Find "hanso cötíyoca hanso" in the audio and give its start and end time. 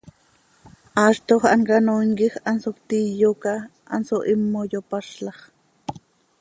2.47-4.15